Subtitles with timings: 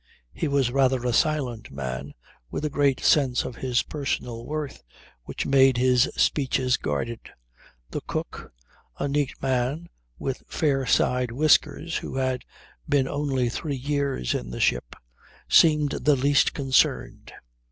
[0.33, 2.15] He was rather a silent man
[2.49, 4.81] with a great sense of his personal worth
[5.25, 7.19] which made his speeches guarded.
[7.91, 8.51] The cook,
[8.97, 12.45] a neat man with fair side whiskers, who had
[12.89, 14.95] been only three years in the ship,
[15.47, 17.31] seemed the least concerned.